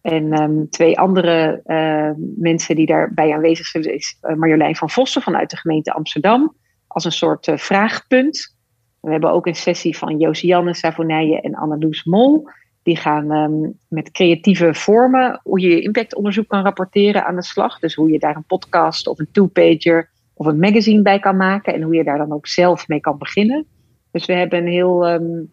En 0.07 0.43
um, 0.43 0.71
twee 0.71 0.99
andere 0.99 1.61
uh, 1.67 2.11
mensen 2.37 2.77
die 2.77 2.87
daarbij 2.87 3.35
aanwezig 3.35 3.67
zijn, 3.67 3.95
is 3.95 4.19
uh, 4.23 4.37
Marjolein 4.37 4.77
van 4.77 4.91
Vossen 4.91 5.23
vanuit 5.23 5.51
de 5.51 5.57
gemeente 5.57 5.93
Amsterdam. 5.93 6.57
Als 6.87 7.05
een 7.05 7.13
soort 7.13 7.47
uh, 7.47 7.57
vraagpunt. 7.57 8.57
We 9.01 9.11
hebben 9.11 9.31
ook 9.31 9.47
een 9.47 9.55
sessie 9.55 9.97
van 9.97 10.19
Josianne 10.19 10.75
Savonijen 10.75 11.43
en 11.43 11.55
Anneloes 11.55 12.05
Mol. 12.05 12.49
Die 12.83 12.97
gaan 12.97 13.31
um, 13.31 13.79
met 13.89 14.11
creatieve 14.11 14.75
vormen 14.75 15.41
hoe 15.43 15.61
je 15.61 15.69
je 15.69 15.81
impactonderzoek 15.81 16.49
kan 16.49 16.63
rapporteren 16.63 17.27
aan 17.27 17.37
de 17.37 17.45
slag. 17.45 17.79
Dus 17.79 17.95
hoe 17.95 18.11
je 18.11 18.19
daar 18.19 18.37
een 18.37 18.47
podcast 18.47 19.07
of 19.07 19.19
een 19.19 19.29
two-pager 19.33 20.11
of 20.35 20.47
een 20.47 20.59
magazine 20.59 21.03
bij 21.03 21.19
kan 21.19 21.37
maken. 21.37 21.75
En 21.75 21.83
hoe 21.83 21.95
je 21.95 22.05
daar 22.05 22.19
dan 22.19 22.33
ook 22.33 22.47
zelf 22.47 22.89
mee 22.89 23.01
kan 23.01 23.19
beginnen. 23.19 23.67
Dus 24.11 24.27
we 24.27 24.33
hebben 24.33 24.59
een, 24.59 24.69
heel, 24.69 24.99